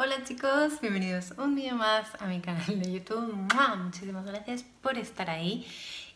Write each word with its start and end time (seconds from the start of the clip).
Hola 0.00 0.22
chicos, 0.22 0.80
bienvenidos 0.80 1.32
un 1.38 1.56
día 1.56 1.74
más 1.74 2.06
a 2.20 2.26
mi 2.26 2.38
canal 2.38 2.78
de 2.80 2.92
YouTube. 2.92 3.34
Muchísimas 3.82 4.24
gracias 4.24 4.64
por 4.80 4.96
estar 4.96 5.28
ahí. 5.28 5.66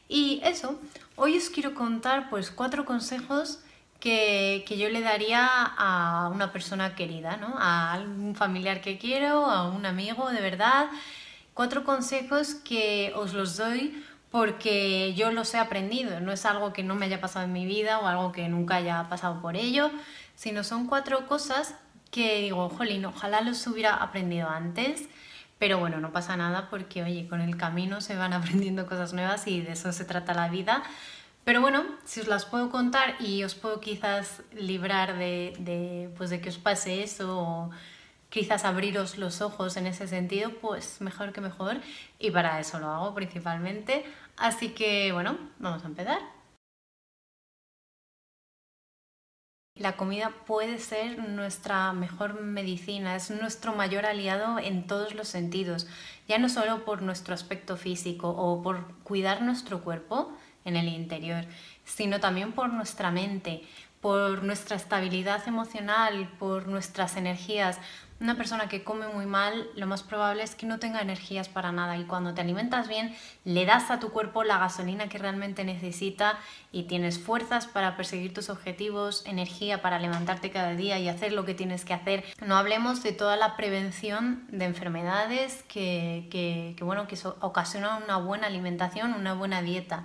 Y 0.08 0.40
eso, 0.44 0.78
hoy 1.16 1.36
os 1.36 1.50
quiero 1.50 1.74
contar 1.74 2.30
pues 2.30 2.52
cuatro 2.52 2.84
consejos 2.84 3.58
que, 3.98 4.64
yo 4.68 4.88
le 4.88 5.00
daría 5.00 5.48
a 5.48 6.30
una 6.32 6.52
persona 6.52 6.94
querida, 6.94 7.38
¿no? 7.38 7.56
A 7.58 7.94
algún 7.94 8.36
familiar 8.36 8.82
que 8.82 8.98
quiero, 8.98 9.46
a 9.46 9.68
un 9.68 9.84
amigo 9.84 10.30
de 10.30 10.40
verdad. 10.40 10.86
Cuatro 11.52 11.82
consejos 11.82 12.54
que 12.54 13.12
os 13.16 13.34
los 13.34 13.56
doy 13.56 14.00
porque 14.30 15.12
yo 15.14 15.32
los 15.32 15.52
he 15.54 15.58
aprendido, 15.58 16.20
no 16.20 16.30
es 16.30 16.46
algo 16.46 16.72
que 16.72 16.84
no 16.84 16.94
me 16.94 17.06
haya 17.06 17.20
pasado 17.20 17.46
en 17.46 17.52
mi 17.52 17.66
vida 17.66 17.98
o 17.98 18.06
algo 18.06 18.30
que 18.30 18.48
nunca 18.48 18.76
haya 18.76 19.08
pasado 19.08 19.42
por 19.42 19.56
ello, 19.56 19.90
sino 20.36 20.62
son 20.62 20.86
cuatro 20.86 21.26
cosas 21.26 21.74
que 22.12 22.42
digo, 22.42 22.68
jolín, 22.68 23.06
ojalá 23.06 23.40
los 23.40 23.66
hubiera 23.66 23.94
aprendido 23.96 24.48
antes, 24.48 25.08
pero 25.58 25.78
bueno, 25.78 25.98
no 25.98 26.12
pasa 26.12 26.36
nada 26.36 26.68
porque, 26.70 27.02
oye, 27.02 27.26
con 27.26 27.40
el 27.40 27.56
camino 27.56 28.00
se 28.00 28.16
van 28.16 28.32
aprendiendo 28.34 28.86
cosas 28.86 29.12
nuevas 29.12 29.48
y 29.48 29.62
de 29.62 29.72
eso 29.72 29.92
se 29.92 30.04
trata 30.04 30.34
la 30.34 30.48
vida. 30.48 30.84
Pero 31.44 31.60
bueno, 31.60 31.84
si 32.04 32.20
os 32.20 32.28
las 32.28 32.44
puedo 32.44 32.70
contar 32.70 33.16
y 33.20 33.42
os 33.42 33.54
puedo 33.56 33.80
quizás 33.80 34.42
librar 34.54 35.18
de, 35.18 36.10
pues 36.16 36.30
de 36.30 36.40
que 36.40 36.50
os 36.50 36.58
pase 36.58 37.02
eso 37.02 37.38
o 37.40 37.70
quizás 38.28 38.64
abriros 38.64 39.18
los 39.18 39.40
ojos 39.40 39.76
en 39.76 39.86
ese 39.86 40.06
sentido, 40.06 40.50
pues 40.60 41.00
mejor 41.00 41.32
que 41.32 41.40
mejor. 41.40 41.78
Y 42.18 42.30
para 42.30 42.60
eso 42.60 42.78
lo 42.78 42.88
hago 42.88 43.14
principalmente. 43.14 44.04
Así 44.36 44.68
que 44.70 45.12
bueno, 45.12 45.36
vamos 45.58 45.82
a 45.84 45.88
empezar. 45.88 46.41
La 49.82 49.96
comida 49.96 50.32
puede 50.46 50.78
ser 50.78 51.18
nuestra 51.18 51.92
mejor 51.92 52.40
medicina, 52.40 53.16
es 53.16 53.32
nuestro 53.32 53.74
mayor 53.74 54.06
aliado 54.06 54.60
en 54.60 54.86
todos 54.86 55.12
los 55.16 55.26
sentidos, 55.26 55.88
ya 56.28 56.38
no 56.38 56.48
solo 56.48 56.84
por 56.84 57.02
nuestro 57.02 57.34
aspecto 57.34 57.76
físico 57.76 58.28
o 58.28 58.62
por 58.62 58.94
cuidar 59.02 59.42
nuestro 59.42 59.82
cuerpo 59.82 60.30
en 60.64 60.76
el 60.76 60.86
interior, 60.86 61.46
sino 61.84 62.20
también 62.20 62.52
por 62.52 62.72
nuestra 62.72 63.10
mente, 63.10 63.64
por 64.00 64.44
nuestra 64.44 64.76
estabilidad 64.76 65.48
emocional, 65.48 66.30
por 66.38 66.68
nuestras 66.68 67.16
energías. 67.16 67.80
Una 68.22 68.36
persona 68.36 68.68
que 68.68 68.84
come 68.84 69.08
muy 69.08 69.26
mal, 69.26 69.68
lo 69.74 69.88
más 69.88 70.04
probable 70.04 70.44
es 70.44 70.54
que 70.54 70.64
no 70.64 70.78
tenga 70.78 71.00
energías 71.00 71.48
para 71.48 71.72
nada 71.72 71.96
y 71.96 72.04
cuando 72.04 72.32
te 72.32 72.40
alimentas 72.40 72.86
bien, 72.86 73.16
le 73.44 73.66
das 73.66 73.90
a 73.90 73.98
tu 73.98 74.10
cuerpo 74.10 74.44
la 74.44 74.58
gasolina 74.58 75.08
que 75.08 75.18
realmente 75.18 75.64
necesita 75.64 76.38
y 76.70 76.84
tienes 76.84 77.18
fuerzas 77.18 77.66
para 77.66 77.96
perseguir 77.96 78.32
tus 78.32 78.48
objetivos, 78.48 79.24
energía 79.26 79.82
para 79.82 79.98
levantarte 79.98 80.52
cada 80.52 80.76
día 80.76 81.00
y 81.00 81.08
hacer 81.08 81.32
lo 81.32 81.44
que 81.44 81.54
tienes 81.54 81.84
que 81.84 81.94
hacer. 81.94 82.22
No 82.46 82.56
hablemos 82.56 83.02
de 83.02 83.10
toda 83.10 83.36
la 83.36 83.56
prevención 83.56 84.46
de 84.52 84.66
enfermedades 84.66 85.64
que, 85.64 86.28
que, 86.30 86.84
bueno, 86.84 87.08
que 87.08 87.18
ocasionan 87.40 88.04
una 88.04 88.18
buena 88.18 88.46
alimentación, 88.46 89.14
una 89.14 89.34
buena 89.34 89.62
dieta. 89.62 90.04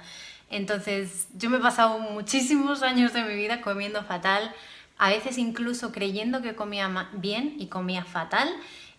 Entonces, 0.50 1.28
yo 1.36 1.52
me 1.52 1.58
he 1.58 1.62
pasado 1.62 2.00
muchísimos 2.00 2.82
años 2.82 3.14
de 3.14 3.24
mi 3.24 3.36
vida 3.36 3.62
comiendo 3.62 4.04
fatal, 4.04 4.56
a 4.98 5.10
veces 5.10 5.38
incluso 5.38 5.92
creyendo 5.92 6.42
que 6.42 6.56
comía 6.56 7.10
bien 7.14 7.56
y 7.60 7.68
comía 7.68 8.04
fatal. 8.04 8.50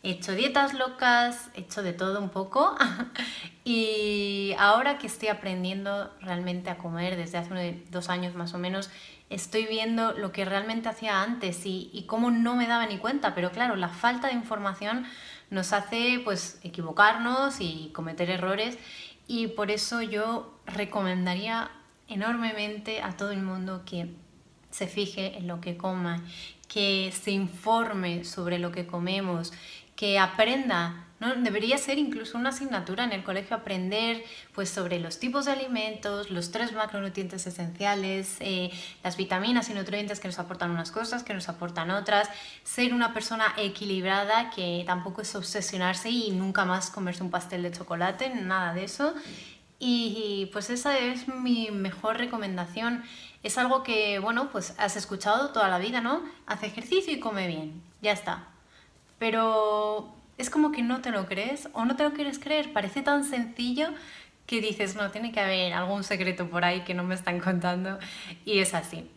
He 0.02 0.10
hecho 0.10 0.32
dietas 0.32 0.74
locas, 0.74 1.50
he 1.54 1.60
hecho 1.60 1.82
de 1.82 1.92
todo 1.92 2.20
un 2.20 2.30
poco 2.30 2.76
y 3.64 4.54
ahora 4.58 4.96
que 4.98 5.08
estoy 5.08 5.28
aprendiendo 5.28 6.12
realmente 6.20 6.70
a 6.70 6.78
comer 6.78 7.16
desde 7.16 7.38
hace 7.38 7.82
dos 7.90 8.08
años 8.08 8.36
más 8.36 8.54
o 8.54 8.58
menos, 8.58 8.90
estoy 9.28 9.66
viendo 9.66 10.12
lo 10.12 10.30
que 10.30 10.44
realmente 10.44 10.88
hacía 10.88 11.22
antes 11.22 11.66
y, 11.66 11.90
y 11.92 12.04
cómo 12.04 12.30
no 12.30 12.54
me 12.54 12.68
daba 12.68 12.86
ni 12.86 12.98
cuenta, 12.98 13.34
pero 13.34 13.50
claro, 13.50 13.74
la 13.74 13.88
falta 13.88 14.28
de 14.28 14.34
información 14.34 15.04
nos 15.50 15.72
hace 15.72 16.20
pues 16.22 16.60
equivocarnos 16.62 17.60
y 17.60 17.90
cometer 17.92 18.30
errores 18.30 18.78
y 19.26 19.48
por 19.48 19.70
eso 19.72 20.00
yo 20.00 20.58
recomendaría 20.64 21.70
enormemente 22.06 23.02
a 23.02 23.16
todo 23.16 23.32
el 23.32 23.42
mundo 23.42 23.82
que 23.84 24.14
se 24.70 24.86
fije 24.86 25.38
en 25.38 25.46
lo 25.46 25.60
que 25.60 25.76
coma, 25.76 26.22
que 26.68 27.12
se 27.12 27.30
informe 27.30 28.24
sobre 28.24 28.58
lo 28.58 28.72
que 28.72 28.86
comemos, 28.86 29.52
que 29.96 30.18
aprenda, 30.18 31.08
¿no? 31.18 31.34
Debería 31.34 31.78
ser 31.78 31.98
incluso 31.98 32.38
una 32.38 32.50
asignatura 32.50 33.02
en 33.02 33.12
el 33.12 33.24
colegio 33.24 33.56
aprender 33.56 34.22
pues, 34.54 34.70
sobre 34.70 35.00
los 35.00 35.18
tipos 35.18 35.46
de 35.46 35.52
alimentos, 35.52 36.30
los 36.30 36.52
tres 36.52 36.72
macronutrientes 36.72 37.46
esenciales, 37.46 38.36
eh, 38.38 38.70
las 39.02 39.16
vitaminas 39.16 39.68
y 39.70 39.74
nutrientes 39.74 40.20
que 40.20 40.28
nos 40.28 40.38
aportan 40.38 40.70
unas 40.70 40.92
cosas, 40.92 41.24
que 41.24 41.34
nos 41.34 41.48
aportan 41.48 41.90
otras, 41.90 42.28
ser 42.62 42.94
una 42.94 43.12
persona 43.12 43.52
equilibrada, 43.56 44.50
que 44.50 44.84
tampoco 44.86 45.22
es 45.22 45.34
obsesionarse 45.34 46.10
y 46.10 46.30
nunca 46.30 46.64
más 46.64 46.90
comerse 46.90 47.24
un 47.24 47.30
pastel 47.30 47.64
de 47.64 47.72
chocolate, 47.72 48.30
nada 48.30 48.74
de 48.74 48.84
eso. 48.84 49.14
Y 49.78 50.48
pues 50.52 50.70
esa 50.70 50.98
es 50.98 51.28
mi 51.28 51.70
mejor 51.70 52.18
recomendación. 52.18 53.04
Es 53.42 53.58
algo 53.58 53.82
que, 53.82 54.18
bueno, 54.18 54.50
pues 54.50 54.74
has 54.78 54.96
escuchado 54.96 55.50
toda 55.50 55.68
la 55.68 55.78
vida, 55.78 56.00
¿no? 56.00 56.22
Hace 56.46 56.66
ejercicio 56.66 57.12
y 57.12 57.20
come 57.20 57.46
bien, 57.46 57.80
ya 58.02 58.12
está. 58.12 58.48
Pero 59.18 60.12
es 60.36 60.50
como 60.50 60.72
que 60.72 60.82
no 60.82 61.00
te 61.00 61.10
lo 61.10 61.26
crees 61.26 61.68
o 61.72 61.84
no 61.84 61.96
te 61.96 62.04
lo 62.04 62.12
quieres 62.12 62.38
creer. 62.38 62.72
Parece 62.72 63.02
tan 63.02 63.24
sencillo 63.24 63.88
que 64.46 64.60
dices, 64.60 64.96
no, 64.96 65.10
tiene 65.10 65.30
que 65.30 65.40
haber 65.40 65.72
algún 65.74 66.02
secreto 66.04 66.48
por 66.48 66.64
ahí 66.64 66.82
que 66.82 66.94
no 66.94 67.04
me 67.04 67.14
están 67.14 67.38
contando. 67.40 67.98
Y 68.44 68.58
es 68.58 68.74
así 68.74 69.08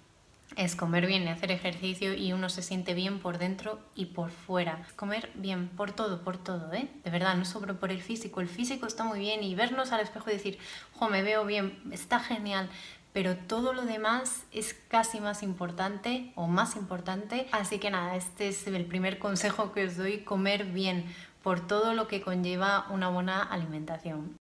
es 0.55 0.75
comer 0.75 1.07
bien 1.07 1.23
y 1.23 1.29
hacer 1.29 1.51
ejercicio 1.51 2.13
y 2.13 2.33
uno 2.33 2.49
se 2.49 2.61
siente 2.61 2.93
bien 2.93 3.19
por 3.19 3.37
dentro 3.37 3.79
y 3.95 4.05
por 4.05 4.31
fuera. 4.31 4.85
Comer 4.95 5.29
bien 5.35 5.69
por 5.69 5.91
todo, 5.91 6.21
por 6.23 6.37
todo, 6.37 6.73
¿eh? 6.73 6.87
De 7.03 7.11
verdad, 7.11 7.35
no 7.35 7.45
solo 7.45 7.79
por 7.79 7.91
el 7.91 8.01
físico. 8.01 8.41
El 8.41 8.47
físico 8.47 8.85
está 8.85 9.03
muy 9.03 9.19
bien 9.19 9.43
y 9.43 9.55
vernos 9.55 9.91
al 9.91 10.01
espejo 10.01 10.29
y 10.29 10.33
decir, 10.33 10.57
jo, 10.93 11.09
me 11.09 11.23
veo 11.23 11.45
bien, 11.45 11.79
está 11.91 12.19
genial. 12.19 12.69
Pero 13.13 13.35
todo 13.35 13.73
lo 13.73 13.83
demás 13.83 14.43
es 14.53 14.73
casi 14.87 15.19
más 15.19 15.43
importante 15.43 16.31
o 16.35 16.47
más 16.47 16.75
importante. 16.75 17.47
Así 17.51 17.79
que 17.79 17.91
nada, 17.91 18.15
este 18.15 18.47
es 18.47 18.67
el 18.67 18.85
primer 18.85 19.19
consejo 19.19 19.73
que 19.73 19.85
os 19.85 19.97
doy, 19.97 20.19
comer 20.19 20.65
bien 20.65 21.05
por 21.43 21.65
todo 21.65 21.93
lo 21.93 22.07
que 22.07 22.21
conlleva 22.21 22.87
una 22.89 23.09
buena 23.09 23.41
alimentación. 23.41 24.40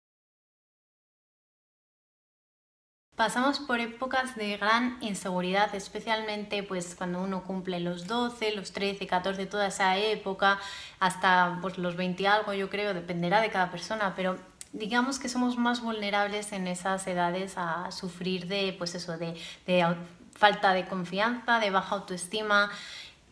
Pasamos 3.16 3.60
por 3.60 3.80
épocas 3.80 4.36
de 4.36 4.58
gran 4.58 4.98
inseguridad, 5.00 5.74
especialmente 5.74 6.62
pues 6.62 6.94
cuando 6.94 7.22
uno 7.22 7.44
cumple 7.44 7.80
los 7.80 8.06
12, 8.06 8.54
los 8.54 8.72
13, 8.72 9.06
14, 9.06 9.46
toda 9.46 9.68
esa 9.68 9.96
época, 9.96 10.58
hasta 11.00 11.58
pues, 11.62 11.78
los 11.78 11.96
20 11.96 12.28
algo 12.28 12.52
yo 12.52 12.68
creo, 12.68 12.92
dependerá 12.92 13.40
de 13.40 13.48
cada 13.48 13.70
persona, 13.70 14.12
pero 14.14 14.36
digamos 14.74 15.18
que 15.18 15.30
somos 15.30 15.56
más 15.56 15.80
vulnerables 15.80 16.52
en 16.52 16.66
esas 16.66 17.06
edades 17.06 17.54
a 17.56 17.90
sufrir 17.90 18.48
de 18.48 18.74
pues 18.76 18.94
eso, 18.94 19.16
de 19.16 19.34
falta 20.34 20.74
de 20.74 20.84
confianza, 20.84 21.58
de 21.58 21.70
baja 21.70 21.94
autoestima, 21.94 22.70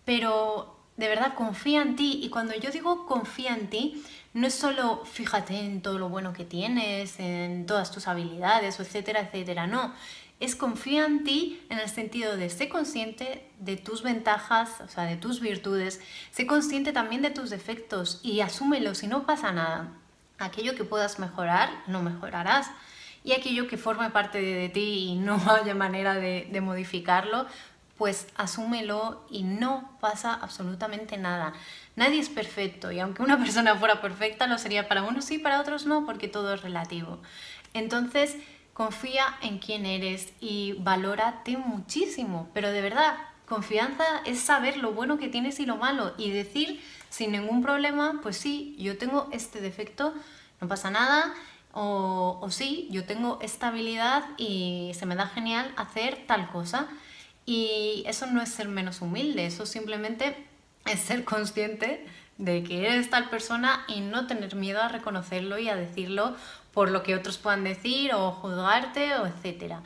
pero 0.06 0.78
de 0.96 1.08
verdad 1.08 1.34
confía 1.34 1.82
en 1.82 1.94
ti 1.96 2.20
y 2.22 2.30
cuando 2.30 2.54
yo 2.54 2.70
digo 2.70 3.04
confía 3.04 3.54
en 3.54 3.68
ti, 3.68 4.02
no 4.34 4.48
es 4.48 4.54
solo 4.54 5.04
fíjate 5.04 5.58
en 5.58 5.80
todo 5.80 5.98
lo 5.98 6.08
bueno 6.08 6.32
que 6.32 6.44
tienes, 6.44 7.18
en 7.20 7.66
todas 7.66 7.92
tus 7.92 8.08
habilidades, 8.08 8.80
etcétera, 8.80 9.20
etcétera, 9.20 9.66
no. 9.66 9.94
Es 10.40 10.56
confía 10.56 11.06
en 11.06 11.22
ti 11.22 11.64
en 11.70 11.78
el 11.78 11.88
sentido 11.88 12.36
de 12.36 12.50
ser 12.50 12.68
consciente 12.68 13.48
de 13.60 13.76
tus 13.76 14.02
ventajas, 14.02 14.80
o 14.80 14.88
sea, 14.88 15.04
de 15.04 15.16
tus 15.16 15.40
virtudes, 15.40 16.00
sé 16.32 16.46
consciente 16.46 16.92
también 16.92 17.22
de 17.22 17.30
tus 17.30 17.50
defectos 17.50 18.20
y 18.24 18.40
asúmelos 18.40 19.04
y 19.04 19.06
no 19.06 19.24
pasa 19.24 19.52
nada. 19.52 19.92
Aquello 20.38 20.74
que 20.74 20.82
puedas 20.82 21.20
mejorar, 21.20 21.70
no 21.86 22.02
mejorarás. 22.02 22.68
Y 23.22 23.32
aquello 23.32 23.68
que 23.68 23.78
forme 23.78 24.10
parte 24.10 24.42
de, 24.42 24.68
ti 24.68 25.06
y 25.10 25.14
no 25.14 25.40
haya 25.50 25.76
manera 25.76 26.16
de, 26.16 26.48
de 26.50 26.60
modificarlo, 26.60 27.46
pues 27.96 28.26
asúmelo 28.36 29.24
y 29.30 29.44
no 29.44 29.96
pasa 30.00 30.34
absolutamente 30.34 31.16
nada. 31.16 31.52
Nadie 31.96 32.18
es 32.18 32.28
perfecto 32.28 32.90
y 32.90 33.00
aunque 33.00 33.22
una 33.22 33.38
persona 33.42 33.76
fuera 33.76 34.00
perfecta, 34.00 34.46
lo 34.46 34.58
sería 34.58 34.88
para 34.88 35.02
unos 35.02 35.24
sí, 35.24 35.38
para 35.38 35.60
otros 35.60 35.86
no, 35.86 36.04
porque 36.06 36.28
todo 36.28 36.54
es 36.54 36.62
relativo. 36.62 37.18
Entonces, 37.72 38.36
confía 38.72 39.36
en 39.42 39.58
quién 39.58 39.86
eres 39.86 40.32
y 40.40 40.74
valórate 40.80 41.56
muchísimo, 41.56 42.48
pero 42.52 42.70
de 42.70 42.80
verdad, 42.80 43.16
confianza 43.46 44.04
es 44.24 44.40
saber 44.40 44.76
lo 44.78 44.92
bueno 44.92 45.18
que 45.18 45.28
tienes 45.28 45.60
y 45.60 45.66
lo 45.66 45.76
malo 45.76 46.12
y 46.18 46.30
decir 46.30 46.82
sin 47.10 47.32
ningún 47.32 47.62
problema, 47.62 48.20
pues 48.22 48.36
sí, 48.36 48.74
yo 48.78 48.98
tengo 48.98 49.28
este 49.30 49.60
defecto, 49.60 50.14
no 50.60 50.66
pasa 50.66 50.90
nada, 50.90 51.32
o, 51.72 52.38
o 52.40 52.50
sí, 52.50 52.88
yo 52.90 53.04
tengo 53.04 53.38
esta 53.42 53.68
habilidad 53.68 54.24
y 54.36 54.92
se 54.94 55.06
me 55.06 55.14
da 55.14 55.26
genial 55.26 55.72
hacer 55.76 56.24
tal 56.26 56.50
cosa. 56.50 56.88
Y 57.46 58.04
eso 58.06 58.26
no 58.26 58.40
es 58.40 58.48
ser 58.48 58.68
menos 58.68 59.02
humilde, 59.02 59.46
eso 59.46 59.66
simplemente 59.66 60.46
es 60.86 61.00
ser 61.00 61.24
consciente 61.24 62.06
de 62.38 62.62
que 62.64 62.86
eres 62.86 63.10
tal 63.10 63.28
persona 63.30 63.84
y 63.86 64.00
no 64.00 64.26
tener 64.26 64.54
miedo 64.56 64.82
a 64.82 64.88
reconocerlo 64.88 65.58
y 65.58 65.68
a 65.68 65.76
decirlo 65.76 66.36
por 66.72 66.90
lo 66.90 67.02
que 67.02 67.14
otros 67.14 67.38
puedan 67.38 67.64
decir 67.64 68.12
o 68.14 68.32
juzgarte 68.32 69.14
o 69.16 69.26
etcétera. 69.26 69.82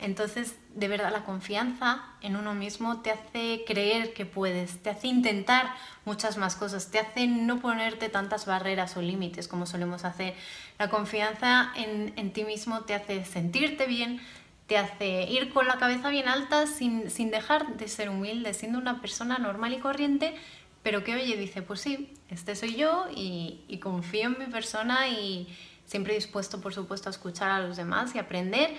Entonces, 0.00 0.56
de 0.74 0.88
verdad 0.88 1.12
la 1.12 1.24
confianza 1.24 2.02
en 2.22 2.36
uno 2.36 2.54
mismo 2.54 3.02
te 3.02 3.10
hace 3.10 3.64
creer 3.66 4.14
que 4.14 4.24
puedes, 4.24 4.82
te 4.82 4.88
hace 4.88 5.08
intentar 5.08 5.74
muchas 6.06 6.38
más 6.38 6.56
cosas, 6.56 6.90
te 6.90 6.98
hace 6.98 7.26
no 7.26 7.60
ponerte 7.60 8.08
tantas 8.08 8.46
barreras 8.46 8.96
o 8.96 9.02
límites 9.02 9.46
como 9.46 9.66
solemos 9.66 10.06
hacer. 10.06 10.34
La 10.78 10.88
confianza 10.88 11.70
en, 11.76 12.14
en 12.16 12.32
ti 12.32 12.44
mismo 12.44 12.80
te 12.80 12.94
hace 12.94 13.26
sentirte 13.26 13.86
bien, 13.86 14.22
te 14.70 14.78
hace 14.78 15.24
ir 15.24 15.52
con 15.52 15.66
la 15.66 15.78
cabeza 15.78 16.10
bien 16.10 16.28
alta 16.28 16.68
sin, 16.68 17.10
sin 17.10 17.32
dejar 17.32 17.76
de 17.76 17.88
ser 17.88 18.08
humilde, 18.08 18.54
siendo 18.54 18.78
una 18.78 19.00
persona 19.00 19.36
normal 19.36 19.72
y 19.72 19.80
corriente, 19.80 20.36
pero 20.84 21.02
que 21.02 21.16
oye, 21.16 21.36
dice, 21.36 21.60
pues 21.60 21.80
sí, 21.80 22.14
este 22.28 22.54
soy 22.54 22.76
yo 22.76 23.08
y, 23.12 23.64
y 23.66 23.80
confío 23.80 24.28
en 24.28 24.38
mi 24.38 24.46
persona 24.46 25.08
y 25.08 25.48
siempre 25.86 26.14
dispuesto, 26.14 26.60
por 26.60 26.72
supuesto, 26.72 27.08
a 27.08 27.10
escuchar 27.10 27.50
a 27.50 27.58
los 27.58 27.78
demás 27.78 28.14
y 28.14 28.20
aprender 28.20 28.70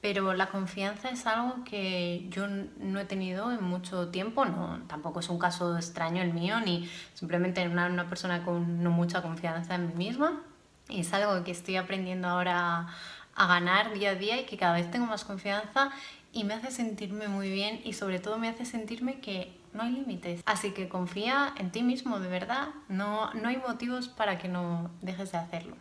pero 0.00 0.34
la 0.34 0.50
confianza 0.50 1.10
es 1.10 1.26
algo 1.26 1.64
que 1.64 2.26
yo 2.30 2.46
no 2.46 3.00
he 3.00 3.04
tenido 3.04 3.50
en 3.50 3.64
mucho 3.64 4.08
tiempo, 4.08 4.44
no, 4.44 4.80
tampoco 4.86 5.18
es 5.18 5.28
un 5.28 5.38
caso 5.40 5.76
extraño 5.76 6.22
el 6.22 6.32
mío, 6.32 6.60
ni 6.60 6.88
simplemente 7.14 7.66
una, 7.66 7.86
una 7.86 8.08
persona 8.08 8.44
con 8.44 8.84
no 8.84 8.92
mucha 8.92 9.20
confianza 9.20 9.74
en 9.74 9.88
mí 9.88 10.06
misma. 10.06 10.42
Y 10.88 11.00
es 11.00 11.12
algo 11.12 11.44
que 11.44 11.50
estoy 11.50 11.76
aprendiendo 11.76 12.28
ahora 12.28 12.86
a 13.34 13.46
ganar 13.46 13.92
día 13.92 14.10
a 14.10 14.14
día 14.14 14.40
y 14.40 14.46
que 14.46 14.56
cada 14.56 14.74
vez 14.74 14.90
tengo 14.90 15.06
más 15.06 15.24
confianza 15.24 15.90
y 16.32 16.44
me 16.44 16.54
hace 16.54 16.70
sentirme 16.70 17.28
muy 17.28 17.50
bien 17.50 17.80
y 17.84 17.92
sobre 17.94 18.18
todo 18.18 18.38
me 18.38 18.48
hace 18.48 18.64
sentirme 18.64 19.20
que 19.20 19.56
no 19.72 19.82
hay 19.82 19.92
límites. 19.92 20.42
Así 20.46 20.72
que 20.72 20.88
confía 20.88 21.54
en 21.56 21.70
ti 21.70 21.82
mismo, 21.82 22.20
de 22.20 22.28
verdad, 22.28 22.68
no, 22.88 23.32
no 23.34 23.48
hay 23.48 23.56
motivos 23.56 24.08
para 24.08 24.38
que 24.38 24.48
no 24.48 24.90
dejes 25.00 25.32
de 25.32 25.38
hacerlo. 25.38 25.76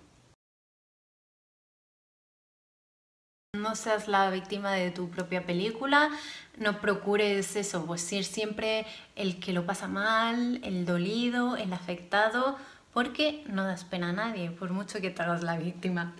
No 3.55 3.75
seas 3.75 4.07
la 4.07 4.29
víctima 4.29 4.73
de 4.73 4.91
tu 4.91 5.09
propia 5.09 5.43
película, 5.43 6.09
no 6.57 6.79
procures 6.79 7.55
eso, 7.55 7.85
pues 7.85 8.01
ser 8.01 8.23
siempre 8.23 8.85
el 9.15 9.39
que 9.39 9.53
lo 9.53 9.65
pasa 9.65 9.87
mal, 9.87 10.61
el 10.63 10.85
dolido, 10.85 11.57
el 11.57 11.73
afectado, 11.73 12.57
porque 12.93 13.43
no 13.47 13.63
das 13.63 13.85
pena 13.85 14.09
a 14.09 14.13
nadie, 14.13 14.51
por 14.51 14.69
mucho 14.69 15.01
que 15.01 15.09
te 15.09 15.23
hagas 15.23 15.41
la 15.41 15.57
víctima. 15.57 16.13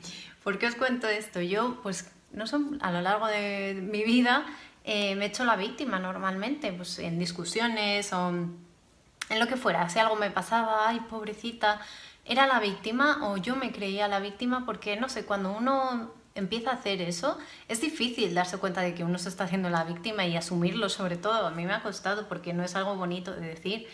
¿Por 0.50 0.58
qué 0.58 0.66
os 0.66 0.74
cuento 0.74 1.08
esto? 1.08 1.42
Yo, 1.42 1.80
pues, 1.84 2.12
no 2.32 2.48
sé, 2.48 2.58
a 2.82 2.92
lo 2.92 3.02
largo 3.02 3.28
de 3.28 3.80
mi 3.84 4.04
vida 4.04 4.48
eh, 4.84 5.14
me 5.14 5.26
he 5.26 5.28
hecho 5.28 5.46
la 5.46 5.56
víctima 5.56 6.00
normalmente, 6.00 6.74
pues 6.74 6.98
en 6.98 7.20
discusiones 7.20 8.12
o 8.14 8.30
en 8.30 9.40
lo 9.40 9.46
que 9.46 9.58
fuera. 9.58 9.88
Si 9.90 10.00
algo 10.00 10.16
me 10.16 10.32
pasaba, 10.32 10.90
ay, 10.90 11.02
pobrecita, 11.02 11.80
era 12.26 12.48
la 12.48 12.60
víctima 12.60 13.30
o 13.30 13.38
yo 13.38 13.56
me 13.58 13.72
creía 13.72 14.08
la 14.08 14.20
víctima 14.20 14.66
porque, 14.66 14.96
no 14.96 15.08
sé, 15.08 15.24
cuando 15.24 15.52
uno 15.52 16.12
empieza 16.34 16.72
a 16.72 16.74
hacer 16.74 17.00
eso, 17.04 17.38
es 17.68 17.80
difícil 17.82 18.34
darse 18.34 18.58
cuenta 18.58 18.82
de 18.82 18.96
que 18.96 19.04
uno 19.04 19.20
se 19.20 19.30
está 19.30 19.44
haciendo 19.44 19.70
la 19.70 19.84
víctima 19.84 20.26
y 20.26 20.36
asumirlo 20.36 20.90
sobre 20.90 21.18
todo. 21.18 21.46
A 21.46 21.52
mí 21.52 21.64
me 21.68 21.74
ha 21.74 21.84
costado 21.84 22.28
porque 22.28 22.54
no 22.54 22.64
es 22.64 22.76
algo 22.76 22.96
bonito 22.96 23.36
de 23.36 23.46
decir, 23.50 23.88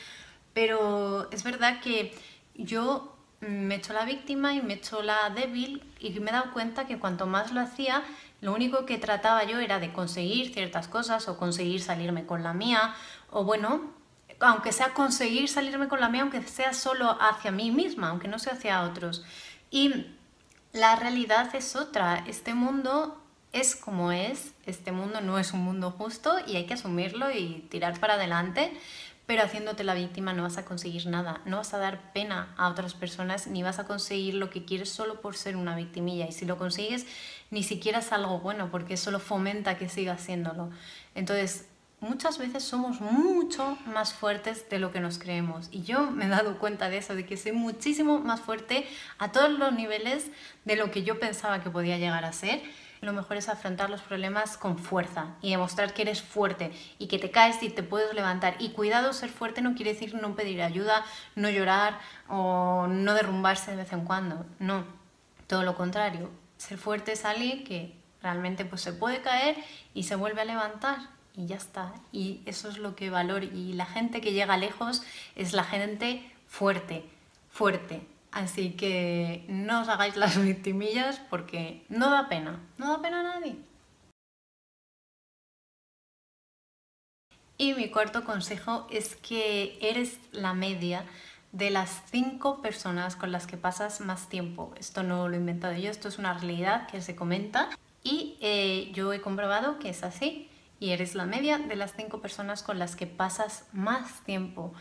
pero 0.54 1.30
es 1.32 1.44
verdad 1.44 1.82
que 1.82 2.18
yo 2.54 3.15
me 3.48 3.76
he 3.76 3.78
hecho 3.78 3.94
la 3.94 4.06
víctima 4.06 4.54
y 4.54 4.62
me 4.62 4.74
he 4.74 4.78
hecho 4.78 5.02
la 5.02 5.30
débil 5.30 5.84
y 6.00 6.12
me 6.20 6.30
he 6.30 6.34
dado 6.34 6.52
cuenta 6.54 6.88
que 6.88 7.00
cuanto 7.00 7.26
más 7.26 7.52
lo 7.52 7.62
hacía, 7.62 8.04
lo 8.42 8.54
único 8.54 8.86
que 8.86 8.98
trataba 8.98 9.44
yo 9.44 9.60
era 9.60 9.80
de 9.80 9.94
conseguir 9.94 10.54
ciertas 10.54 10.88
cosas 10.88 11.28
o 11.28 11.38
conseguir 11.38 11.82
salirme 11.82 12.26
con 12.26 12.44
la 12.44 12.54
mía 12.54 12.96
o 13.30 13.44
bueno, 13.44 13.94
aunque 14.40 14.72
sea 14.72 14.94
conseguir 14.94 15.50
salirme 15.50 15.88
con 15.88 16.00
la 16.00 16.10
mía, 16.10 16.22
aunque 16.22 16.42
sea 16.44 16.74
solo 16.74 17.18
hacia 17.22 17.52
mí 17.52 17.72
misma, 17.72 18.10
aunque 18.10 18.28
no 18.28 18.40
sea 18.40 18.54
hacia 18.54 18.84
otros. 18.84 19.24
Y 19.72 20.08
la 20.74 20.96
realidad 20.96 21.56
es 21.56 21.76
otra. 21.76 22.24
Este 22.28 22.54
mundo 22.54 23.22
es 23.54 23.76
como 23.76 24.12
es, 24.12 24.54
este 24.66 24.92
mundo 24.92 25.22
no 25.22 25.40
es 25.40 25.54
un 25.54 25.62
mundo 25.62 25.92
justo 25.92 26.36
y 26.46 26.58
hay 26.58 26.66
que 26.66 26.74
asumirlo 26.74 27.32
y 27.32 27.66
tirar 27.70 27.98
para 28.02 28.16
adelante, 28.16 28.78
pero 29.26 29.44
haciéndote 29.44 29.84
la 29.84 29.94
víctima 29.94 30.34
no 30.34 30.44
vas 30.44 30.58
a 30.58 30.66
conseguir 30.66 31.08
nada, 31.08 31.42
no 31.46 31.58
vas 31.58 31.74
a 31.74 31.78
dar 31.78 32.14
pena 32.14 32.54
a 32.58 32.70
otras 32.70 32.94
personas 32.94 33.48
ni 33.48 33.64
vas 33.64 33.80
a 33.80 33.86
conseguir 33.86 34.36
lo 34.36 34.50
que 34.50 34.66
quieres 34.66 34.90
solo 34.90 35.22
por 35.22 35.36
ser 35.36 35.58
una 35.58 35.76
victimilla 35.76 36.28
y 36.28 36.32
si 36.32 36.46
lo 36.46 36.58
consigues 36.58 37.06
ni 37.50 37.64
siquiera 37.64 38.00
es 38.00 38.12
algo 38.12 38.40
bueno 38.40 38.70
porque 38.72 38.98
solo 38.98 39.20
fomenta 39.20 39.78
que 39.78 39.90
sigas 39.90 40.22
haciéndolo. 40.22 40.70
Entonces, 41.16 41.68
muchas 42.06 42.38
veces 42.38 42.64
somos 42.64 43.02
mucho 43.02 43.78
más 43.88 44.14
fuertes 44.14 44.70
de 44.70 44.80
lo 44.80 44.92
que 44.92 45.00
nos 45.00 45.18
creemos. 45.18 45.70
Y 45.72 45.84
yo 45.84 46.12
me 46.12 46.26
he 46.26 46.30
dado 46.30 46.60
cuenta 46.60 46.90
de 46.90 47.00
eso, 47.00 47.16
de 47.16 47.26
que 47.26 47.36
soy 47.36 47.52
muchísimo 47.52 48.20
más 48.20 48.40
fuerte 48.42 48.88
a 49.18 49.32
todos 49.32 49.50
los 49.50 49.74
niveles 49.74 50.28
de 50.66 50.76
lo 50.76 50.92
que 50.92 51.04
yo 51.04 51.20
pensaba 51.20 51.62
que 51.62 51.70
podía 51.70 51.98
llegar 51.98 52.24
a 52.24 52.32
ser. 52.32 52.62
Lo 53.02 53.12
mejor 53.12 53.38
es 53.38 53.50
afrontar 53.50 53.90
los 53.90 54.02
problemas 54.02 54.58
con 54.58 54.78
fuerza 54.78 55.36
y 55.42 55.52
demostrar 55.52 55.94
que 55.94 56.04
eres 56.04 56.22
fuerte 56.22 56.72
y 56.98 57.08
que 57.08 57.20
te 57.20 57.32
caes 57.32 57.62
y 57.62 57.70
te 57.70 57.84
puedes 57.84 58.14
levantar. 58.14 58.56
Y 58.60 58.70
cuidado, 58.70 59.12
ser 59.12 59.30
fuerte 59.30 59.62
no 59.62 59.76
quiere 59.76 59.94
decir 59.94 60.14
no 60.16 60.36
pedir 60.36 60.62
ayuda, 60.62 61.04
no 61.36 61.50
llorar 61.50 62.00
o 62.30 62.88
no 62.88 63.14
derrumbarse 63.14 63.72
de 63.72 63.78
vez 63.78 63.92
en 63.92 64.06
cuando. 64.06 64.46
No, 64.60 64.86
todo 65.48 65.64
lo 65.64 65.76
contrario. 65.76 66.30
Ser 66.58 66.78
fuerte 66.78 67.12
es 67.12 67.26
alguien 67.26 67.64
que 67.64 67.96
realmente 68.22 68.64
pues, 68.64 68.82
se 68.82 68.94
puede 68.94 69.22
caer 69.22 69.56
y 69.94 70.04
se 70.04 70.16
vuelve 70.16 70.42
a 70.42 70.46
levantar 70.46 71.15
y 71.36 71.48
ya 71.48 71.56
está. 71.58 71.94
Y 72.12 72.42
eso 72.46 72.70
es 72.70 72.78
lo 72.78 72.96
que 72.96 73.10
valoro. 73.10 73.46
Y 73.46 73.74
la 73.74 73.86
gente 73.86 74.22
que 74.22 74.34
llega 74.34 74.58
lejos 74.58 75.04
es 75.36 75.54
la 75.54 75.64
gente 75.64 76.30
fuerte, 76.48 77.06
fuerte. 77.50 78.02
Así 78.32 78.72
que 78.72 79.46
no 79.48 79.82
os 79.82 79.88
hagáis 79.88 80.18
las 80.18 80.42
victimillas 80.42 81.22
porque 81.30 81.86
no 81.90 82.10
da 82.10 82.28
pena, 82.28 82.60
no 82.78 82.90
da 82.92 83.02
pena 83.02 83.22
a 83.22 83.40
nadie. 83.40 83.56
Y 87.58 87.74
mi 87.74 87.90
cuarto 87.90 88.26
consejo 88.26 88.86
es 88.92 89.16
que 89.16 89.78
eres 89.82 90.20
la 90.34 90.54
media 90.54 91.06
de 91.54 91.70
las 91.70 92.04
cinco 92.12 92.62
personas 92.62 93.16
con 93.16 93.32
las 93.32 93.48
que 93.48 93.56
pasas 93.56 94.02
más 94.02 94.28
tiempo. 94.28 94.74
Esto 94.78 95.04
no 95.04 95.30
lo 95.30 95.36
he 95.36 95.38
inventado 95.38 95.74
yo, 95.78 95.90
esto 95.90 96.10
es 96.10 96.18
una 96.18 96.34
realidad 96.34 96.88
que 96.88 97.02
se 97.02 97.16
comenta 97.16 97.70
y 98.04 98.36
eh, 98.42 98.92
yo 98.94 99.14
he 99.14 99.22
comprobado 99.22 99.80
que 99.80 99.88
es 99.90 100.04
así 100.04 100.50
y 100.80 100.92
eres 100.92 101.16
la 101.16 101.26
media 101.26 101.58
de 101.58 101.76
las 101.76 101.94
cinco 101.96 102.22
personas 102.22 102.64
con 102.64 102.80
las 102.80 102.96
que 102.96 103.08
pasas 103.08 103.66
más 103.72 104.24
tiempo. 104.24 104.74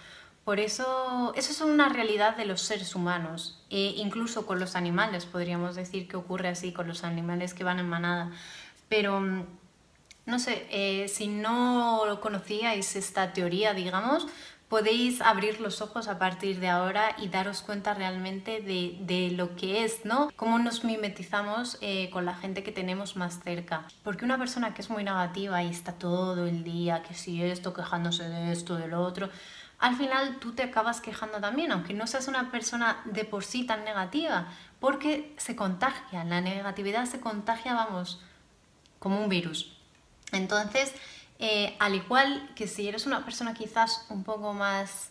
Por 0.44 0.60
eso, 0.60 1.32
eso 1.36 1.52
es 1.52 1.60
una 1.62 1.88
realidad 1.88 2.36
de 2.36 2.44
los 2.44 2.60
seres 2.60 2.94
humanos, 2.94 3.64
e 3.70 3.94
incluso 3.96 4.46
con 4.46 4.60
los 4.60 4.76
animales, 4.76 5.24
podríamos 5.24 5.74
decir 5.74 6.06
que 6.06 6.16
ocurre 6.16 6.48
así 6.48 6.72
con 6.72 6.86
los 6.86 7.02
animales 7.02 7.54
que 7.54 7.64
van 7.64 7.78
en 7.78 7.88
manada. 7.88 8.30
Pero, 8.90 9.20
mm, 9.20 9.46
no 10.26 10.38
sé, 10.38 10.66
eh, 10.70 11.08
si 11.08 11.28
no 11.28 12.18
conocíais 12.20 12.96
esta 12.96 13.32
teoría, 13.32 13.74
digamos, 13.74 14.26
podéis 14.68 15.20
abrir 15.20 15.60
los 15.60 15.82
ojos 15.82 16.08
a 16.08 16.18
partir 16.18 16.58
de 16.58 16.68
ahora 16.68 17.14
y 17.18 17.28
daros 17.28 17.60
cuenta 17.60 17.94
realmente 17.94 18.60
de, 18.60 19.30
lo 19.30 19.54
que 19.54 19.84
es, 19.84 20.04
¿no? 20.04 20.30
Cómo 20.36 20.58
nos 20.58 20.82
mimetizamos 20.84 21.78
eh, 21.80 22.10
con 22.10 22.24
la 22.24 22.34
gente 22.34 22.62
que 22.62 22.72
tenemos 22.72 23.16
más 23.16 23.40
cerca. 23.42 23.86
Porque 24.02 24.24
una 24.24 24.38
persona 24.38 24.74
que 24.74 24.82
es 24.82 24.90
muy 24.90 25.04
negativa 25.04 25.62
y 25.62 25.68
está 25.68 25.92
todo 25.92 26.46
el 26.46 26.64
día, 26.64 27.02
que 27.02 27.14
si 27.14 27.42
esto, 27.42 27.74
quejándose 27.74 28.28
de 28.28 28.52
esto, 28.52 28.76
de 28.76 28.88
lo 28.88 29.02
otro, 29.02 29.28
al 29.78 29.96
final 29.96 30.38
tú 30.40 30.52
te 30.52 30.62
acabas 30.62 31.00
quejando 31.00 31.40
también, 31.40 31.70
aunque 31.70 31.92
no 31.92 32.06
seas 32.06 32.26
una 32.26 32.50
persona 32.50 33.02
de 33.04 33.24
por 33.24 33.44
sí 33.44 33.66
tan 33.66 33.84
negativa, 33.84 34.48
porque 34.80 35.34
se 35.36 35.54
contagia, 35.54 36.24
la 36.24 36.40
negatividad 36.40 37.04
se 37.04 37.20
contagia, 37.20 37.74
vamos, 37.74 38.20
como 38.98 39.22
un 39.22 39.28
virus. 39.28 39.73
Entonces, 40.36 40.92
eh, 41.38 41.76
al 41.78 41.94
igual 41.94 42.50
que 42.54 42.66
si 42.66 42.88
eres 42.88 43.06
una 43.06 43.24
persona 43.24 43.54
quizás 43.54 44.06
un 44.08 44.24
poco 44.24 44.52
más 44.54 45.10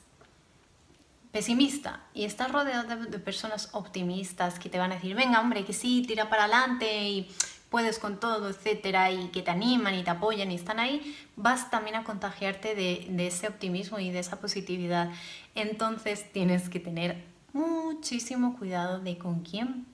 pesimista 1.32 2.02
y 2.14 2.26
estás 2.26 2.52
rodeado 2.52 2.96
de, 3.08 3.20
personas 3.20 3.70
optimistas 3.74 4.60
que 4.60 4.70
te 4.70 4.78
van 4.78 4.92
a 4.92 4.96
decir, 4.96 5.16
venga 5.16 5.42
hombre, 5.42 5.66
que 5.66 5.74
sí, 5.74 6.04
tira 6.08 6.30
para 6.30 6.44
adelante 6.44 7.10
y 7.10 7.30
puedes 7.70 7.98
con 7.98 8.20
todo, 8.20 8.50
etcétera, 8.50 9.12
y 9.12 9.30
que 9.30 9.42
te 9.42 9.50
animan 9.50 9.96
y 9.96 10.04
te 10.04 10.12
apoyan 10.12 10.52
y 10.52 10.56
están 10.56 10.80
ahí, 10.80 11.18
vas 11.36 11.72
también 11.72 11.96
a 11.96 12.04
contagiarte 12.04 12.76
de, 12.76 13.08
de 13.10 13.28
ese 13.28 13.48
optimismo 13.48 14.00
y 14.00 14.12
de 14.12 14.20
esa 14.20 14.40
positividad. 14.40 15.10
Entonces 15.56 16.32
tienes 16.32 16.70
que 16.70 16.80
tener 16.80 17.24
muchísimo 17.52 18.56
cuidado 18.58 19.00
de 19.00 19.18
con 19.18 19.42
quién 19.42 19.88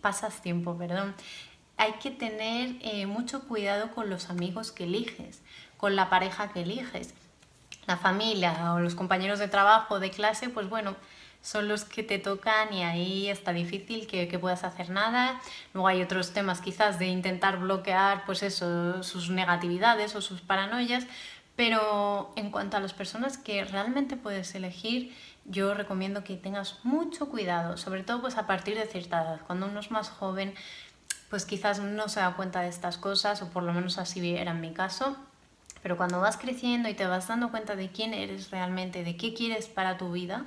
pasas 0.00 0.42
tiempo, 0.42 0.76
perdón 0.76 1.14
hay 1.82 1.94
que 1.94 2.12
tener 2.12 2.76
eh, 2.82 3.06
mucho 3.06 3.42
cuidado 3.48 3.90
con 3.90 4.08
los 4.08 4.30
amigos 4.30 4.70
que 4.70 4.84
eliges, 4.84 5.40
con 5.76 5.96
la 5.96 6.08
pareja 6.08 6.52
que 6.52 6.62
eliges. 6.62 7.12
La 7.86 7.96
familia 7.96 8.74
o 8.74 8.78
los 8.78 8.94
compañeros 8.94 9.40
de 9.40 9.48
trabajo, 9.48 9.98
de 9.98 10.12
clase, 10.12 10.48
pues 10.48 10.68
bueno, 10.68 10.94
son 11.40 11.66
los 11.66 11.84
que 11.84 12.04
te 12.04 12.20
tocan 12.20 12.72
y 12.72 12.84
ahí 12.84 13.28
está 13.28 13.52
difícil 13.52 14.06
que, 14.06 14.38
puedas 14.38 14.62
hacer 14.62 14.90
nada. 14.90 15.40
Luego 15.74 15.88
hay 15.88 16.02
otros 16.02 16.32
temas 16.32 16.60
quizás 16.60 17.00
de 17.00 17.06
intentar 17.06 17.58
bloquear 17.58 18.24
pues 18.26 18.44
eso, 18.44 19.02
sus 19.02 19.30
negatividades 19.30 20.14
o 20.14 20.20
sus 20.20 20.40
paranoias, 20.40 21.08
pero 21.56 22.32
en 22.36 22.52
cuanto 22.52 22.76
a 22.76 22.80
las 22.80 22.92
personas 22.92 23.38
que 23.38 23.64
realmente 23.64 24.16
puedes 24.16 24.54
elegir, 24.54 25.12
yo 25.46 25.74
recomiendo 25.74 26.22
que 26.22 26.36
tengas 26.36 26.78
mucho 26.84 27.28
cuidado, 27.28 27.76
sobre 27.76 28.04
todo 28.04 28.20
pues 28.20 28.36
a 28.36 28.46
partir 28.46 28.78
de 28.78 28.86
cierta 28.86 29.22
edad, 29.22 29.40
cuando 29.48 29.66
uno 29.66 29.80
es 29.80 29.90
más 29.90 30.10
joven 30.10 30.54
pues 31.32 31.46
quizás 31.46 31.80
no 31.80 32.10
se 32.10 32.20
da 32.20 32.36
cuenta 32.36 32.60
de 32.60 32.68
estas 32.68 32.98
cosas, 32.98 33.40
o 33.40 33.48
por 33.48 33.62
lo 33.62 33.72
menos 33.72 33.96
así 33.96 34.36
era 34.36 34.50
en 34.50 34.60
mi 34.60 34.74
caso. 34.74 35.16
Pero 35.82 35.96
cuando 35.96 36.20
vas 36.20 36.36
creciendo 36.36 36.90
y 36.90 36.94
te 36.94 37.06
vas 37.06 37.26
dando 37.26 37.50
cuenta 37.50 37.74
de 37.74 37.88
quién 37.88 38.12
eres 38.12 38.50
realmente, 38.50 39.02
de 39.02 39.16
qué 39.16 39.32
quieres 39.32 39.66
para 39.66 39.96
tu 39.96 40.12
vida, 40.12 40.44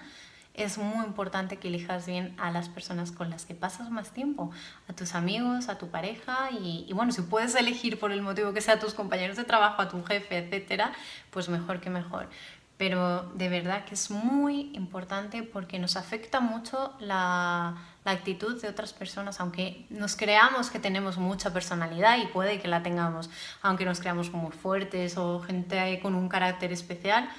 es 0.53 0.77
muy 0.77 1.03
importante 1.03 1.57
que 1.57 1.69
elijas 1.69 2.05
bien 2.05 2.35
a 2.37 2.51
las 2.51 2.69
personas 2.69 3.11
con 3.11 3.31
las 3.31 3.47
que 3.47 3.55
pasas 3.55 3.89
más 3.89 4.11
tiempo, 4.11 4.51
a 4.87 4.93
tus 4.93 5.15
amigos, 5.15 5.69
a 5.69 5.79
tu 5.79 5.87
pareja 5.87 6.51
y, 6.51 6.87
bueno, 6.93 7.11
si 7.11 7.23
puedes 7.23 7.55
elegir 7.55 7.99
por 7.99 8.11
el 8.11 8.21
motivo 8.21 8.53
que 8.53 8.61
sea 8.61 8.75
a 8.75 8.79
tus 8.79 8.93
compañeros 8.93 9.37
de 9.37 9.43
trabajo, 9.43 9.81
a 9.81 9.89
tu 9.89 10.03
jefe, 10.03 10.37
etcétera, 10.37 10.93
pues 11.31 11.49
mejor 11.49 11.81
que 11.81 11.89
mejor. 11.89 12.29
Pero 12.77 13.23
de 13.33 13.47
verdad 13.47 13.85
que 13.85 13.93
es 13.93 14.11
muy 14.11 14.71
importante 14.73 15.43
porque 15.43 15.79
nos 15.79 15.95
afecta 15.95 16.41
mucho 16.41 16.93
la, 16.99 17.75
la 18.03 18.11
actitud 18.11 18.61
de 18.61 18.67
otras 18.67 18.91
personas, 18.91 19.39
aunque 19.39 19.85
nos 19.89 20.15
creamos 20.15 20.69
que 20.69 20.79
tenemos 20.79 21.17
mucha 21.17 21.53
personalidad 21.53 22.17
y 22.17 22.27
puede 22.27 22.59
que 22.59 22.67
la 22.67 22.83
tengamos, 22.83 23.29
aunque 23.61 23.85
nos 23.85 23.99
creamos 23.99 24.31
muy 24.31 24.51
fuertes 24.51 25.17
o 25.17 25.39
gente 25.39 25.99
con 26.01 26.15
un 26.15 26.27
carácter 26.27 26.73
especial, 26.73 27.29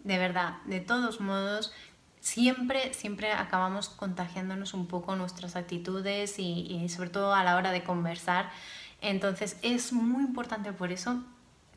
de 0.00 0.18
verdad, 0.18 0.58
de 0.64 0.80
todos 0.80 1.20
modos, 1.20 1.72
siempre, 2.20 2.92
siempre 2.94 3.32
acabamos 3.32 3.88
contagiándonos 3.88 4.74
un 4.74 4.86
poco 4.86 5.16
nuestras 5.16 5.56
actitudes 5.56 6.38
y, 6.38 6.88
sobre 6.88 7.10
todo 7.10 7.34
a 7.34 7.42
la 7.42 7.56
hora 7.56 7.72
de 7.72 7.82
conversar. 7.82 8.50
Entonces 9.00 9.56
es 9.62 9.92
muy 9.92 10.22
importante 10.22 10.72
por 10.72 10.92
eso 10.92 11.22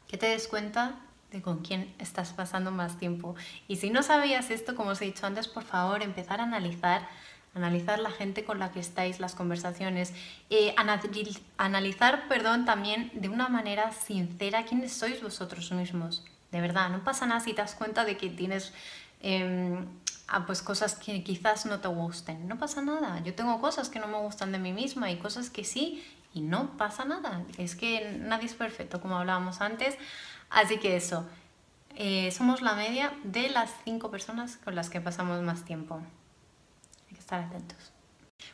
que 0.08 0.18
te 0.18 0.28
des 0.28 0.48
cuenta 0.48 0.96
con 1.42 1.60
quién 1.60 1.94
estás 2.00 2.34
pasando 2.34 2.72
más 2.72 2.98
tiempo. 2.98 3.36
Y 3.68 3.78
si 3.78 3.90
no 3.90 4.04
sabías 4.04 4.50
esto, 4.52 4.76
como 4.76 4.92
os 4.92 5.02
he 5.02 5.06
dicho 5.06 5.26
antes, 5.26 5.48
por 5.48 5.64
favor, 5.64 6.04
empezar 6.04 6.40
a 6.40 6.44
analizar 6.44 7.08
analizar 7.56 8.00
la 8.00 8.10
gente 8.10 8.46
con 8.46 8.60
la 8.60 8.72
que 8.72 8.80
estáis, 8.80 9.20
las 9.20 9.36
conversaciones, 9.36 10.14
eh, 10.50 10.74
analizar, 11.58 12.28
perdón, 12.28 12.66
también 12.66 13.12
de 13.14 13.30
una 13.30 13.48
manera 13.48 13.92
sincera 13.92 14.66
quiénes 14.66 14.94
sois 14.94 15.22
vosotros 15.22 15.72
mismos. 15.72 16.26
De 16.52 16.62
verdad, 16.62 16.90
no 16.90 17.04
pasa 17.04 17.26
nada 17.26 17.40
si 17.42 17.54
te 17.54 17.62
das 17.62 17.76
cuenta 17.76 18.06
de 18.06 18.18
que 18.18 18.30
tienes 18.30 18.74
a 20.28 20.46
pues 20.46 20.62
cosas 20.62 20.96
que 20.96 21.24
quizás 21.24 21.66
no 21.66 21.80
te 21.80 21.88
gusten. 21.88 22.48
No 22.48 22.58
pasa 22.58 22.82
nada. 22.82 23.22
Yo 23.24 23.34
tengo 23.34 23.62
cosas 23.62 23.90
que 23.90 24.00
no 24.00 24.08
me 24.08 24.18
gustan 24.18 24.52
de 24.52 24.60
mí 24.60 24.74
misma 24.74 25.10
y 25.12 25.18
cosas 25.18 25.50
que 25.50 25.64
sí 25.64 26.04
y 26.34 26.42
no 26.42 26.76
pasa 26.78 27.06
nada. 27.06 27.44
Es 27.58 27.76
que 27.76 28.18
nadie 28.20 28.48
es 28.48 28.54
perfecto, 28.54 29.00
como 29.00 29.18
hablábamos 29.18 29.62
antes. 29.62 29.98
Así 30.54 30.78
que 30.78 30.96
eso, 30.96 31.26
eh, 31.96 32.32
somos 32.32 32.62
la 32.62 32.76
media 32.76 33.12
de 33.24 33.50
las 33.50 33.72
cinco 33.84 34.12
personas 34.12 34.58
con 34.58 34.76
las 34.76 34.90
que 34.92 35.02
pasamos 35.02 35.42
más 35.42 35.66
tiempo. 35.66 36.00
Hay 37.10 37.16
que 37.16 37.20
estar 37.20 37.42
atentos. 37.42 37.92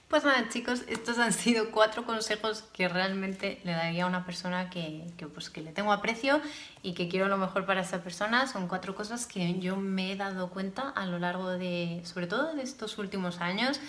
Pues 0.08 0.24
nada 0.24 0.48
chicos, 0.50 0.84
estos 0.88 1.20
han 1.20 1.34
sido 1.34 1.72
cuatro 1.72 2.06
consejos 2.06 2.64
que 2.74 2.88
realmente 2.88 3.60
le 3.64 3.74
daría 3.74 4.06
a 4.06 4.08
una 4.08 4.26
persona 4.26 4.70
que, 4.70 5.04
pues, 5.34 5.50
que 5.50 5.62
le 5.62 5.72
tengo 5.72 5.92
aprecio 5.92 6.42
y 6.82 6.94
que 6.94 7.10
quiero 7.10 7.28
lo 7.28 7.38
mejor 7.38 7.66
para 7.66 7.82
esa 7.82 8.02
persona. 8.02 8.48
Son 8.48 8.68
cuatro 8.68 8.96
cosas 8.96 9.28
que 9.28 9.60
yo 9.60 9.76
me 9.76 10.12
he 10.12 10.16
dado 10.16 10.50
cuenta 10.50 10.90
a 10.90 11.06
lo 11.06 11.20
largo 11.20 11.50
de, 11.50 12.02
sobre 12.06 12.28
todo 12.28 12.56
de 12.56 12.64
estos 12.64 12.98
últimos 12.98 13.42
años 13.42 13.80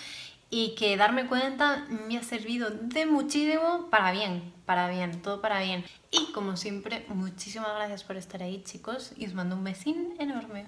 y 0.51 0.75
que 0.75 0.97
darme 0.97 1.27
cuenta 1.27 1.87
me 2.09 2.19
ha 2.19 2.23
servido 2.23 2.71
de 2.71 3.07
muchísimo 3.07 3.89
para 3.89 4.11
bien, 4.11 4.53
para 4.67 4.89
bien, 4.89 5.23
todo 5.23 5.41
para 5.41 5.61
bien. 5.61 5.85
Y 6.11 6.33
como 6.33 6.57
siempre, 6.57 7.07
muchísimas 7.09 7.75
gracias 7.75 8.05
por 8.05 8.17
estar 8.17 8.43
ahí 8.43 8.63
chicos 8.65 9.13
y 9.17 9.27
os 9.27 9.35
mando 9.35 9.57
un 9.57 9.65
besín 9.65 10.15
enorme. 10.19 10.67